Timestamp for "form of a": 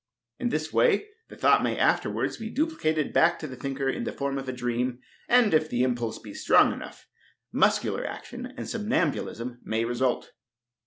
4.11-4.51